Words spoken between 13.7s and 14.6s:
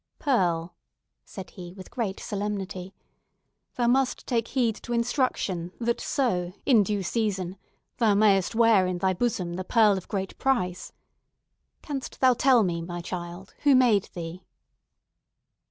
made thee?"